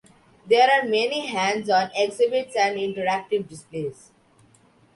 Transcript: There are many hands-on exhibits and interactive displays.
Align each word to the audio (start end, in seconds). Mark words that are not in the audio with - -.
There 0.47 0.67
are 0.67 0.81
many 0.83 1.27
hands-on 1.27 1.91
exhibits 1.95 2.55
and 2.55 2.75
interactive 2.75 3.47
displays. 3.47 4.09